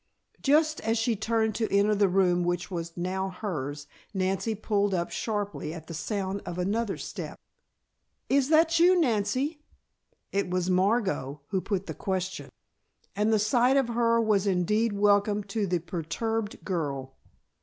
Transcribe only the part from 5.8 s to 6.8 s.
the sound of